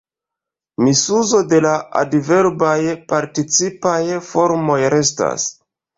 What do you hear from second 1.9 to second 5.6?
adverbaj participaj formoj restas.